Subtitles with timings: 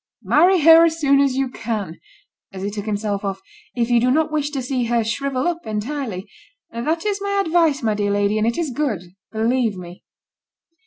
[0.23, 1.99] "Marry her as soon as you can,"
[2.51, 3.39] said he, as he took himself off,
[3.75, 6.27] "if you do not wish to see her shrivel up entirely.
[6.71, 10.03] That is my advice, my dear lady, and it is good, believe me."